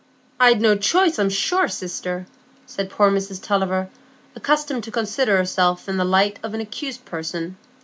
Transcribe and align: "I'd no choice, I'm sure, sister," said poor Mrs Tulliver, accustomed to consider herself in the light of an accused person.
"I'd 0.39 0.61
no 0.61 0.75
choice, 0.75 1.19
I'm 1.19 1.29
sure, 1.29 1.67
sister," 1.67 2.25
said 2.65 2.89
poor 2.89 3.11
Mrs 3.11 3.39
Tulliver, 3.39 3.89
accustomed 4.35 4.83
to 4.85 4.91
consider 4.91 5.37
herself 5.37 5.87
in 5.87 5.97
the 5.97 6.03
light 6.05 6.39
of 6.41 6.55
an 6.55 6.59
accused 6.59 7.05
person. 7.05 7.55